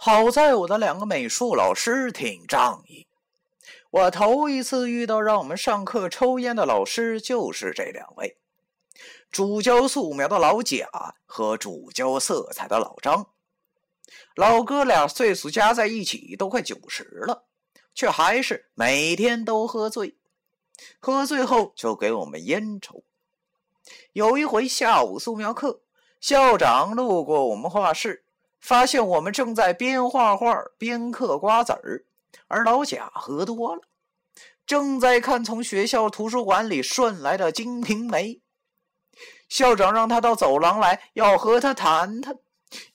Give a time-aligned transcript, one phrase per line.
[0.00, 3.08] 好在我的两个美术老师挺仗义。
[3.90, 8.38] 我头一次遇到让我们上课抽烟的老师，就是这两位：
[9.28, 10.86] 主教素描的老贾
[11.26, 13.30] 和主教色彩的老张。
[14.36, 17.48] 老哥俩岁数加在一起都快九十了，
[17.92, 20.16] 却还是每天都喝醉。
[21.00, 23.02] 喝醉后就给我们烟抽。
[24.12, 25.82] 有一回下午素描课，
[26.20, 28.24] 校长路过我们画室，
[28.60, 32.04] 发现我们正在边画画边嗑瓜子儿。
[32.46, 33.82] 而老贾喝多了，
[34.66, 38.34] 正在看从学校图书馆里顺来的《金瓶梅》。
[39.48, 42.36] 校长让他到走廊来，要和他谈谈。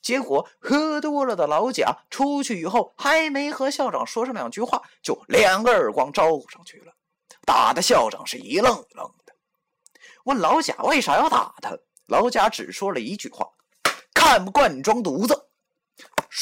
[0.02, 6.94] 结果喝多了的老贾出去以后，还没和校长说上两句话，就两个耳光招呼上去了，
[7.44, 9.34] 打的校长是一愣一愣的。
[10.26, 11.76] 问老贾为啥要打他，
[12.06, 13.50] 老贾只说了一句话
[14.14, 15.48] ：“看不惯你装犊子。”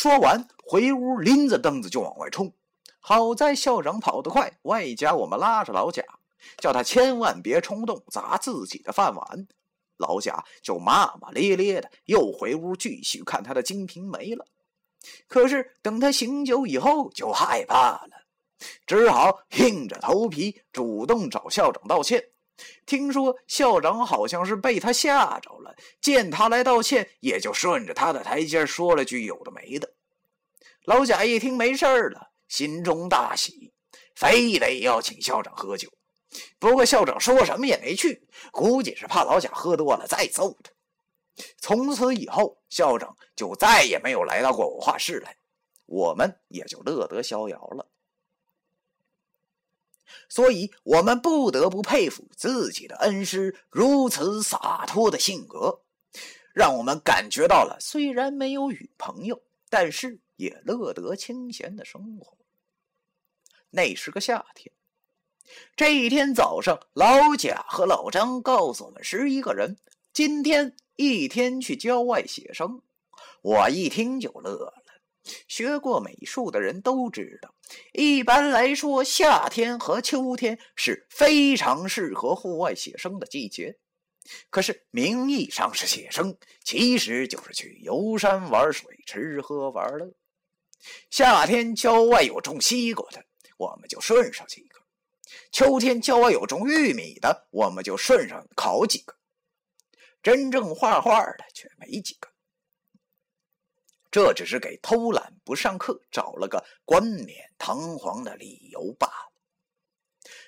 [0.01, 2.51] 说完回屋，拎着凳子就往外冲。
[2.99, 6.03] 好在校长跑得快，外加我们拉着老贾，
[6.57, 9.47] 叫他千万别冲动砸自己的饭碗。
[9.97, 14.47] 老贾就骂骂咧咧的，又回屋继续看他的《金瓶梅》了。
[15.27, 18.09] 可是等他醒酒以后，就害怕了，
[18.87, 22.29] 只好硬着头皮主动找校长道歉。
[22.85, 29.93] 听说校长好像是被他吓着了，见他来道歉，也就顺着他的台阶说了句有的没的。
[30.85, 32.29] 老贾一听没事了。
[32.47, 33.71] 心中大喜，
[34.13, 35.87] 非得要请校长喝酒。
[36.59, 40.69] 不过校长说什么也没去，估计是怕老贾喝多了再揍他。
[41.61, 45.37] 从此以后，校长就再也没有来到过我画室来，
[45.85, 47.87] 我们也就乐得逍遥了。
[50.29, 55.81] 所以，我们不得不佩服自己的恩师如此洒脱的性格，
[56.53, 62.37] 让我们感觉到了虽然没有女朋友，但是也乐得清闲的生活。
[63.69, 64.73] 那是个夏天，
[65.75, 69.77] 这一天早上，老贾和老张告诉我们十一个人，
[70.11, 72.81] 今天一天去郊外写生。
[73.41, 74.80] 我一听就乐了。
[75.47, 77.53] 学过美术的人都知道，
[77.93, 83.77] 一般来说，夏天和秋天是非常适合户外写生的季节。
[84.49, 90.11] 可是名义上是写生，其实就是去游山玩水、吃喝玩乐。
[91.09, 93.25] 夏天郊外有种西瓜的。
[93.57, 94.79] 我们就顺上几个。
[95.51, 99.15] 秋天郊外有种玉米的，我们就顺上烤几个。
[100.23, 102.30] 真正画画的却没几个。
[104.11, 109.31] 这只是给偷懒不上课找了个冠冕堂皇的理由罢了。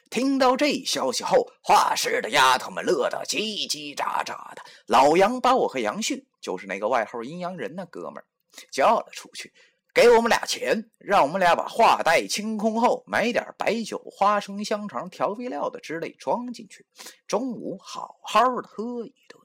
[0.09, 4.62] 听到这消息后，画室的丫头们乐得叽叽喳喳的。
[4.85, 8.25] 老杨把我和杨旭，就是那个外号“阴阳人”的哥们儿，
[8.72, 9.52] 叫了出去。
[9.94, 16.85] 给我们俩钱，让我们俩把画袋清空后，买点白酒、花生、香肠、调味料的之类装进去，
[17.25, 19.42] 中午好好的喝一顿。